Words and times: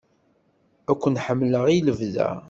Ad 0.91 0.97
ken-ḥemmleɣ 1.01 1.65
i 1.67 1.77
lebda. 1.87 2.29